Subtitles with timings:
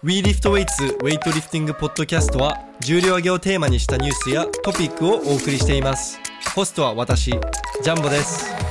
[0.00, 6.20] We Lift Weights ウェイトリフティングポッドキャストは重量挙げをテーマにしたニュースやトピックをお送りしています。
[6.54, 8.67] ホストは私ジャンボです。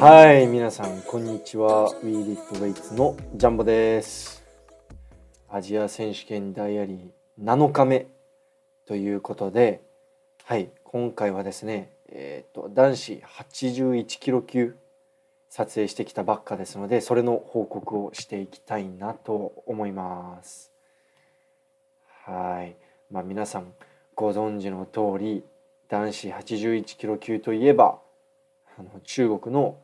[0.00, 1.92] はい、皆さん、こんにちは。
[2.04, 4.44] We Lift Weights のジャンボです。
[5.48, 8.06] アジア選手権ダイアリー7日目
[8.86, 9.82] ということで、
[10.44, 14.76] はい、今回はですね、えっ、と、男子81キロ級
[15.48, 20.70] 撮影してきたばっかですので、それの報告をしていきたいなと思います。
[22.24, 22.76] はい、
[23.10, 23.72] まあ皆さん
[24.14, 25.42] ご存知の通り、
[25.88, 27.98] 男子81キロ級といえば、
[28.78, 29.76] あの中国の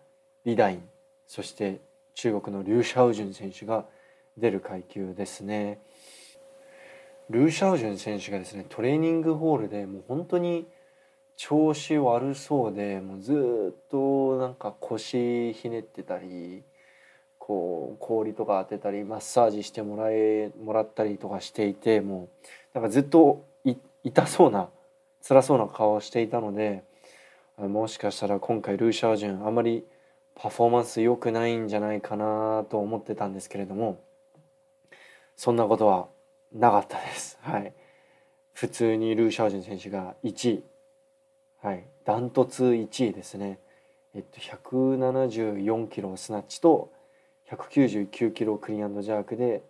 [0.45, 0.83] リダイン
[1.27, 1.81] そして
[2.15, 3.87] 中国のリュウ・シャオジュン選手が
[4.37, 5.79] 出る階級ですね。
[7.31, 10.67] ルー・シャオジュン選手がですねトレーニングホールでもう本当に
[11.37, 16.63] 調子悪そうでもうずっとなんか腰ひねってたり
[17.39, 22.29] こう氷とか当てたりマッサージしてもらえもらったりとかしていても
[22.75, 23.45] うなんかずっと
[24.05, 24.69] 痛そうな
[25.27, 26.85] 辛そうな顔をしていたので
[27.57, 29.85] もしかしたら今回ルー・シャオジュンあんまり
[30.35, 34.01] パフォーマンス良くないんじゃないかなと思ってたんですけれども
[35.37, 36.09] そんなことは
[36.53, 37.39] なかったです。
[37.43, 37.73] はい、
[38.53, 40.65] 普通にルー・シャオジュン選手が1位、
[41.61, 43.59] はい、ダントツ1位ですね。
[44.15, 46.93] えっと、174キロスナッチと
[47.49, 49.63] 199キロクリーンジャークで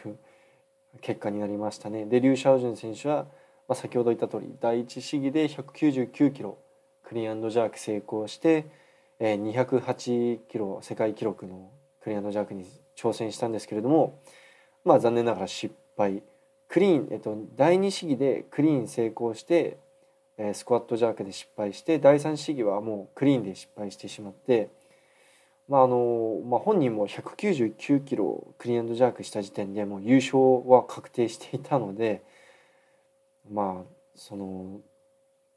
[1.00, 2.06] 結果になりましたね。
[2.06, 3.26] でリュウ・シャオジュン選手は、
[3.68, 6.58] まあ、先ほど言った通り第1試技で199キロ
[7.04, 8.66] クリーンジャーク成功して、
[9.20, 11.72] えー208キロ世界記録の
[12.02, 12.66] クリーンジャークに
[12.98, 14.20] 挑戦したんですけれども
[14.84, 16.24] まあ残念ながら失敗
[16.68, 19.78] クリーン、えっと、第2試技でクリーン成功して、
[20.38, 24.70] えースクワットジャークで失敗して第3試技はもうクリーンで失敗してしまって、
[25.68, 30.38] まああのまあ、本人も199キロクリーンジャークした時点でもう優勝
[30.70, 32.24] は確定していたので
[33.50, 34.82] まあその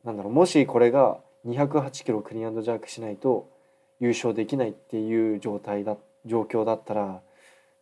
[0.05, 3.49] なんだろうもしこれが208キロクリーンジャークしないと
[4.01, 7.21] 優勝できないっていう状態だ状況だったら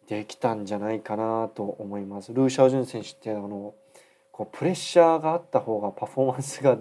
[0.08, 2.32] できたんじゃないかなと思います。
[2.32, 3.74] ルー・シャオジュン選手ってあの
[4.30, 6.76] こうプレッシャーがあった方がパフォーマンスが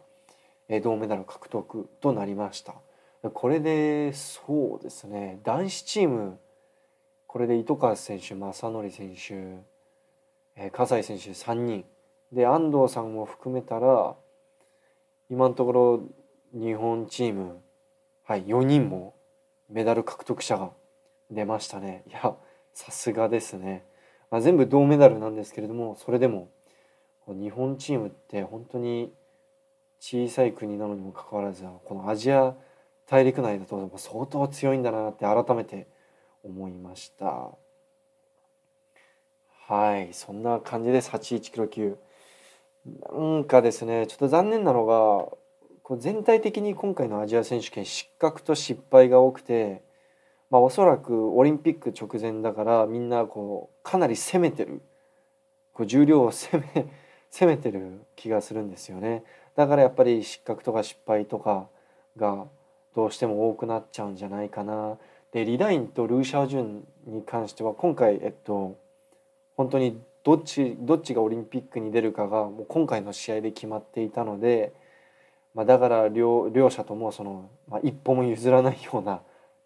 [0.83, 2.75] 銅メダル獲得となりました。
[3.33, 6.37] これでそうですね男子チーム
[7.25, 11.85] これで糸川選手正則選手、葛西選手3人
[12.31, 14.15] で安藤さんも含めたら
[15.29, 16.03] 今のところ
[16.53, 17.61] 日本チーム、
[18.23, 19.15] はい、4人も
[19.69, 20.71] メダル獲得者が
[21.29, 22.03] 出ましたね。
[22.07, 22.35] いや
[22.73, 23.83] さすがですね、
[24.31, 26.49] まあ、全部銅メダルなんですけれどもそれでも
[27.27, 29.11] 日本チームって本当に
[29.99, 32.55] 小さい国なのにもかかわらずこのアジア
[33.07, 35.87] 大陸内だと相当強いんだなって改めて
[36.43, 37.51] 思いました。
[39.67, 41.09] はいそんな感じです。
[41.09, 41.97] 81キロ級。
[42.85, 45.27] なんかですねちょっと残念なのが
[45.87, 49.83] こう全体的に今回のアジア選手権失格と失敗が多くて、
[50.49, 54.81] まあ、おそらくオリンピック直前だからみんなこうかなり攻めてる
[55.71, 56.87] こう重量を攻め
[57.31, 59.23] 攻めてる気がするんですよね。
[59.55, 61.69] だからやっぱり失格とか失敗とか
[62.17, 62.47] が
[62.93, 64.97] どうしても多くなっちゃうんじゃないかな。
[65.31, 68.75] でリダインとルーシャージュンに関しては今回えっと
[69.55, 74.73] 本当にどっちどっちがオリンピックに出るかがもう今回の試合で決まっていたので、
[75.57, 79.21] まあ、だから両両者ともその、まあ、一歩も譲らないような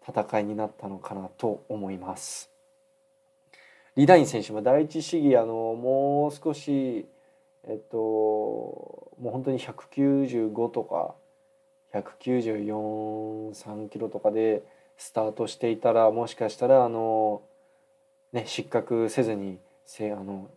[0.08, 2.50] 戦いになったのかなと思います。
[3.94, 7.04] リダイン選手も第一試技あのもう少し
[7.68, 11.14] えっともう本当に195とか
[11.92, 14.62] 1943キロとかで
[14.96, 17.42] スタートしていたらもしかしたらあの
[18.32, 20.48] ね失格せずにせあの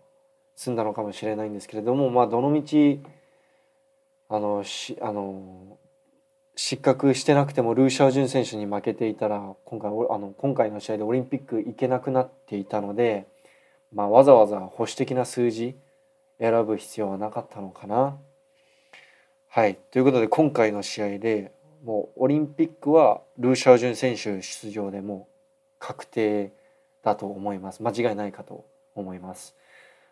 [0.55, 3.01] 済んだのかもしれないんですけれどもまあどのみち
[4.29, 5.77] あのしあの
[6.55, 13.27] 失格してなくてもルーシャージュン選手に負けていたら今回あの今回の試合でオリンピック行けなくなっていたので、
[13.93, 15.75] まあ、わざわざ保守的な数字
[16.39, 18.17] 選ぶ必要はなかったのかな。
[19.47, 21.51] はいということで今回の試合で
[21.83, 25.27] もうオリンピックはルーシャージュン選手出場でも
[25.79, 26.51] 確定
[27.03, 29.55] だと思います間違いないかと思います。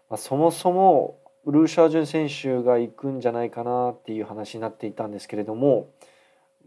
[0.10, 5.90] まあ、そもそもルーシャージュン選手が行くんじゃないかなっていう話になっていたんですけれども、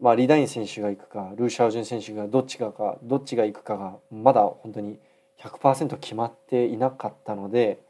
[0.00, 4.98] まあ、リダイン選手が行くかルーシャージュン選手がどっちがかどっちが行くかがまだ本当に
[5.40, 7.80] 100%決まっていなかったので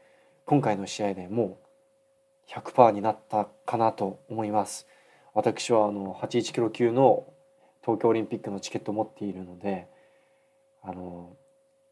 [0.45, 1.57] 今回の試合でも
[2.49, 4.87] う100%になったかなと思います。
[5.33, 7.25] 私はあの81キロ級の
[7.81, 9.87] 東京オリンピックのチケットを持っているので
[10.81, 11.35] あの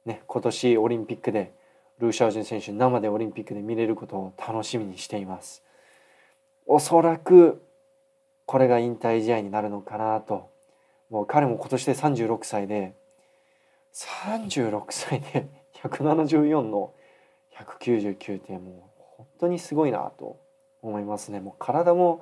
[0.06, 1.54] ね今年オリンピックで
[2.00, 5.64] ルーシャージン選手生でオリンピックで見れることを楽しみにしています。
[6.66, 7.62] おそらく
[8.46, 10.50] これが引退試合になるのかなと。
[11.10, 12.96] もう彼も今年で36歳で
[13.94, 15.48] 36歳で
[15.84, 16.94] 174の
[17.58, 20.40] 199ってもう本当にすごいなと
[20.82, 21.40] 思いますね。
[21.40, 22.22] もう体も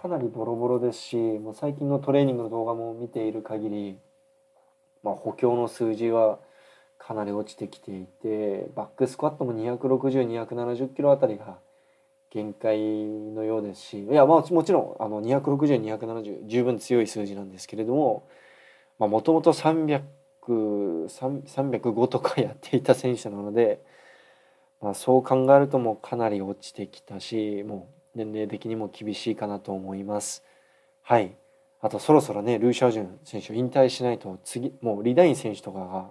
[0.00, 3.98] かなりボロボロですしもう最近のトレーニングの動画も見ている限り、
[5.02, 6.38] まあ、補強の数字は
[7.06, 11.58] かなり落ちてきていてバックスクワットも260270キロあたりが
[12.30, 18.26] 限界のようですしいやまあもちろんあの260270十分強い数字なんですけれども
[18.98, 23.80] もともと305とかやっていた選手なので、
[24.82, 30.42] まあ、そう考えるともうかなり落ちてきたしもう年齢的にも厳しいかなと思います。
[31.02, 31.36] はい
[31.80, 36.10] あとそろそろねルーシャージュン選手引退しないと次もうリダイン選手とかが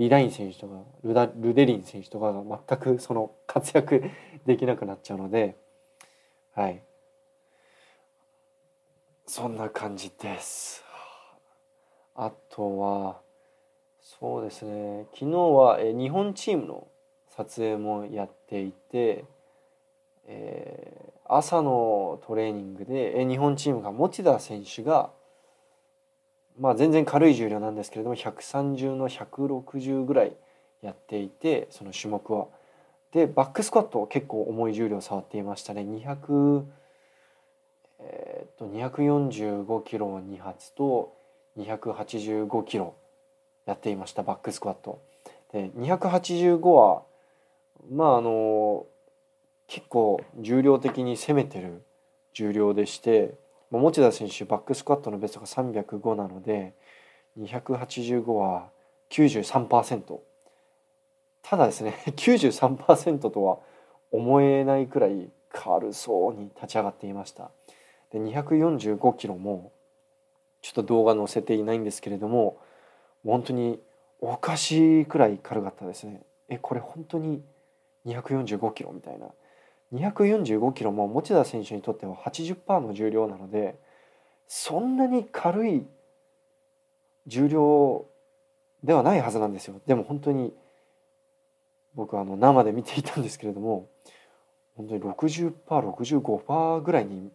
[0.00, 4.02] リダイン選手とかルダルデリン選手とかが全くその活躍
[4.46, 5.56] できなくなっちゃうので
[6.52, 6.82] はい。
[9.26, 10.82] そんな感じです。
[12.16, 13.20] あとは
[14.02, 15.06] そうですね。
[15.12, 16.88] 昨日は日本チームの
[17.28, 19.24] 撮影もやっていて、
[20.26, 25.10] えー、朝のトレーニングで日本チームが持田選手が
[26.60, 30.36] まあ、全然軽い重量なんですけれども130の160ぐらい
[30.82, 32.46] やっていてその種目は。
[33.12, 36.62] でバックスクワット結構重い重量触っていましたね200
[37.98, 41.12] えー、っと245キロ2発と
[41.58, 42.94] 285キロ
[43.66, 45.00] やっていましたバックスクワット。
[45.52, 47.02] で285は
[47.90, 48.86] まああの
[49.66, 51.82] 結構重量的に攻めてる
[52.34, 53.34] 重量でして
[53.78, 56.74] 持田選手バックスクワットのベストが305なので
[57.38, 58.70] 285は
[59.10, 60.18] 93%
[61.42, 63.58] ただですね 93%とは
[64.10, 67.50] 思えないくらい軽そうに立ち上がっていました。
[68.12, 69.72] で245キロも
[70.62, 72.58] ちょっと動画載せていないんですけれども
[73.24, 73.80] 本当に
[74.20, 76.22] おかしいくらい軽かったですね。
[76.48, 77.42] えこれ本当に
[78.06, 79.28] 245キロみたいな。
[79.92, 83.78] 245キロも持田選手にとっては80%の重量なので
[84.46, 85.86] そんなに軽い
[87.26, 88.06] 重量
[88.82, 89.80] ではないはずなんですよ。
[89.86, 90.52] でも本当に
[91.94, 93.88] 僕はあの生で見ていたんですけれども
[94.76, 97.30] 本当に 60%65% ぐらいに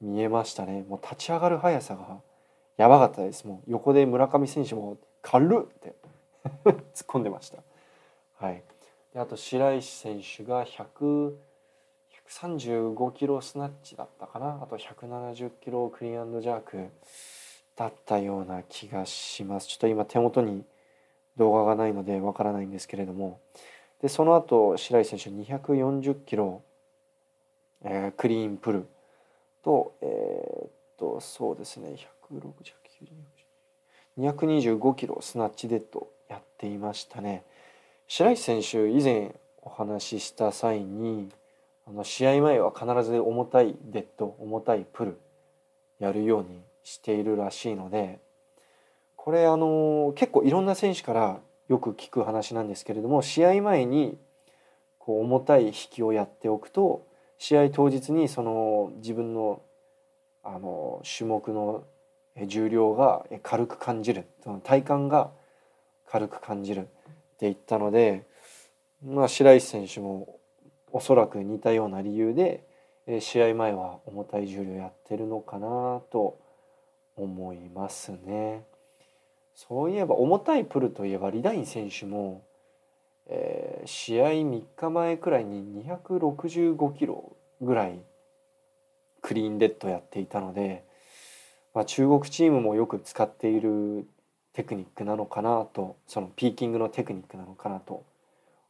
[0.00, 0.84] 見えましたね。
[0.88, 2.20] もう立ち上がる速さが
[2.76, 3.46] やばかったです。
[3.46, 5.94] もう横で村上選手も「軽っ!」って
[6.94, 7.62] 突っ込んでました。
[8.34, 8.62] はい。
[9.18, 14.60] あと白石選手が135キロスナッチだったかな。
[14.62, 16.90] あと170キロクリーンジャーク
[17.76, 19.68] だったような気がします。
[19.68, 20.66] ちょっと今手元に
[21.38, 23.40] 動画がないのでわからないんですけれども。
[24.02, 26.60] でその後白石選手240キロ、
[27.84, 28.86] えー、クリーンプル
[29.64, 31.96] とえー、っとそうですね。
[34.18, 37.44] 160225キロスナッチデッドやっていましたね。
[38.08, 41.28] 白石選手以前お話しした際に
[41.88, 45.18] あの試合前は必ず重たいデッド重たいプル
[45.98, 48.20] やるようにしているらしいので
[49.16, 54.16] これあの結構いろんな選手からよく聞く話なんですけれども試合前に
[54.98, 57.04] こう重たい引きをやっておくと
[57.38, 59.62] 試合当日にその自分の
[60.44, 61.82] あの種目の
[62.46, 65.30] 重量が軽く感じるその体感が
[66.08, 66.86] 軽く感じる
[67.36, 68.24] って言ったので、
[69.04, 70.38] まあ、白石選手も
[70.90, 72.64] おそらく似たような理由で
[73.20, 76.40] 試合前は重たい重量やってるのかなと
[77.14, 78.64] 思いますね。
[79.54, 82.42] そういえば重たいプルといえばリダイン選手も、
[83.26, 88.00] えー、試合3日前くらいに265キロぐらい
[89.22, 90.84] クリーンデッドやっていたので、
[91.74, 94.06] まあ、中国チームもよく使っている
[94.56, 98.04] テクニックなのかなとそのピーキングのテクニックなのかなと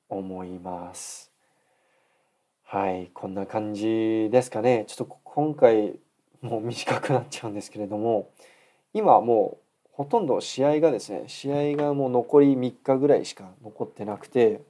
[0.09, 1.31] 思います。
[2.65, 6.01] はいこんな感じですかねちょっと今回
[6.43, 8.29] もう短くなっちゃうんですけれども
[8.95, 14.63] 今もうほとんど試合がですね試合がもう残り3日ぐらいしか残ってなくて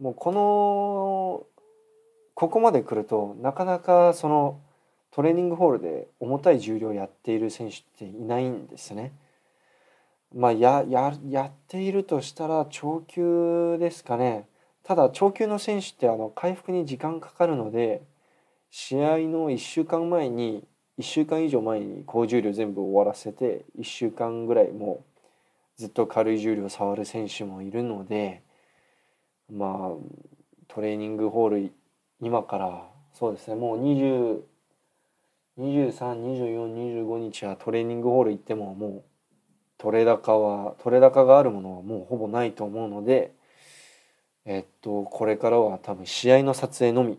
[0.00, 1.44] もうこの
[2.34, 4.60] ここまで来るとなかなかその
[5.10, 9.10] トレーニングホールで重たい重量やっている選手っていないんですね。
[10.34, 14.46] まあやややっているとしたら長級ですかね。
[14.82, 18.02] ただ長級の選手ってあの回復に時間かかるので
[18.70, 20.66] 試合の1週間前に
[20.98, 25.04] 1週間以上前に高重量全部終わらせて1週間ぐらいも
[25.78, 28.42] うずっと軽い重量を触る選手もいるので
[29.50, 29.96] まあ
[30.66, 31.72] トレーニングホール
[32.20, 33.82] 今からそうですねもう
[35.58, 39.04] 20232425日はトレーニングホール行ってももう
[39.78, 43.32] 取れ高は取れ高があるものはもうほぼないと思うので
[44.44, 47.18] えっとこれからは多分試合の撮影のみ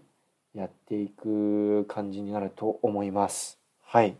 [0.53, 3.59] やっていく感じになると思います。
[3.83, 4.15] はい、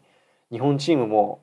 [0.52, 1.42] 日本チームも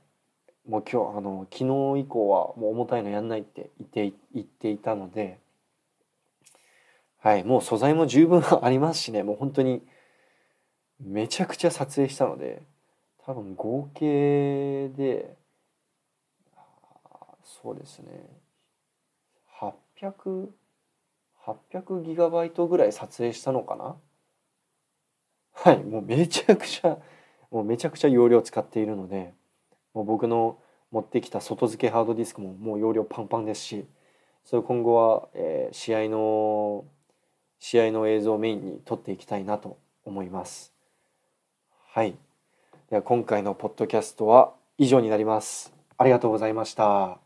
[0.69, 5.39] もう今日あの昨日以降はもう重たいのやんないって言って言っていたので、
[7.19, 9.23] はい、もう素材も十分ありますしね。
[9.23, 9.83] もう本当に
[11.01, 12.63] めちゃくちゃ撮影したので
[13.25, 15.37] 多分合計で
[17.47, 18.11] そうですね
[20.03, 20.49] 800
[21.73, 23.97] 800ギガバイトぐらい撮影したのかな？
[25.53, 26.99] はいもうめちゃくちゃ
[27.51, 29.33] もうめちゃくちゃ容量使っているので
[29.95, 30.59] もう僕の
[30.91, 33.87] 持ってきた外付けハードディスクももう容量パンパンですし
[34.45, 36.85] それ今後は、えー、試合の
[37.59, 40.73] 試合の映像をメインに撮っていきたいなと思います。
[41.93, 42.15] はい。
[42.91, 45.73] では今回のポッドキャストは以上になります。
[45.99, 47.26] ありがとうございました。